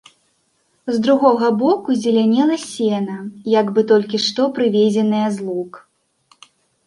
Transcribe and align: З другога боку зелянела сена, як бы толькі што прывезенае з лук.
З 0.93 0.99
другога 1.07 1.47
боку 1.63 1.97
зелянела 2.05 2.57
сена, 2.63 3.17
як 3.59 3.67
бы 3.75 3.83
толькі 3.91 4.17
што 4.27 4.41
прывезенае 4.55 5.25
з 5.39 5.51
лук. 5.51 5.73